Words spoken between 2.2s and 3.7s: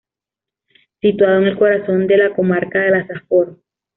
comarca de la Safor.